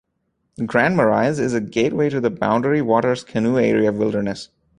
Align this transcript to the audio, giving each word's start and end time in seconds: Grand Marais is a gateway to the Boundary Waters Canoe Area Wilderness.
Grand 0.65 0.97
Marais 0.97 1.37
is 1.39 1.53
a 1.53 1.61
gateway 1.61 2.09
to 2.09 2.19
the 2.19 2.31
Boundary 2.31 2.81
Waters 2.81 3.23
Canoe 3.23 3.59
Area 3.59 3.91
Wilderness. 3.91 4.49